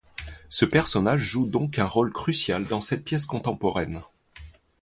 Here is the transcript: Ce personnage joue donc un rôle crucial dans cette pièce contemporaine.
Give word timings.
Ce 0.49 0.65
personnage 0.65 1.21
joue 1.21 1.45
donc 1.45 1.77
un 1.77 1.85
rôle 1.85 2.11
crucial 2.11 2.65
dans 2.65 2.81
cette 2.81 3.05
pièce 3.05 3.27
contemporaine. 3.27 4.01